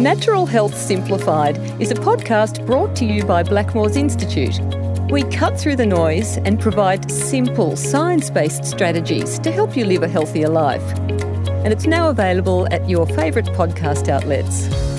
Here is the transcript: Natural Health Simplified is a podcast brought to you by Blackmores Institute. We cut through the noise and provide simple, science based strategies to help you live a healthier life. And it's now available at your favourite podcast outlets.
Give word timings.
Natural 0.00 0.46
Health 0.46 0.74
Simplified 0.78 1.58
is 1.78 1.90
a 1.90 1.94
podcast 1.94 2.64
brought 2.64 2.96
to 2.96 3.04
you 3.04 3.22
by 3.22 3.42
Blackmores 3.42 3.96
Institute. 3.96 4.58
We 5.10 5.24
cut 5.24 5.60
through 5.60 5.76
the 5.76 5.84
noise 5.84 6.38
and 6.38 6.58
provide 6.58 7.10
simple, 7.10 7.76
science 7.76 8.30
based 8.30 8.64
strategies 8.64 9.38
to 9.40 9.52
help 9.52 9.76
you 9.76 9.84
live 9.84 10.02
a 10.02 10.08
healthier 10.08 10.48
life. 10.48 10.82
And 10.98 11.70
it's 11.70 11.86
now 11.86 12.08
available 12.08 12.66
at 12.70 12.88
your 12.88 13.06
favourite 13.08 13.48
podcast 13.48 14.08
outlets. 14.08 14.89